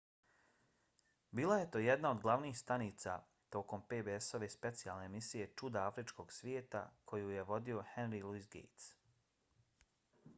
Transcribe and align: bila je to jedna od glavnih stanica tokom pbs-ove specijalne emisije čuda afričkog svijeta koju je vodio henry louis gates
bila 1.39 1.57
je 1.57 1.67
to 1.73 1.81
jedna 1.87 2.11
od 2.13 2.21
glavnih 2.23 2.55
stanica 2.61 3.17
tokom 3.55 3.83
pbs-ove 3.91 4.49
specijalne 4.53 5.05
emisije 5.11 5.49
čuda 5.61 5.83
afričkog 5.91 6.33
svijeta 6.37 6.83
koju 7.13 7.29
je 7.35 7.45
vodio 7.51 7.83
henry 7.93 8.23
louis 8.31 8.49
gates 8.57 8.89